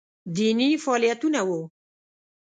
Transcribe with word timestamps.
دیني 0.35 0.69
فعالیتونه 0.83 1.41
وو 1.47 1.61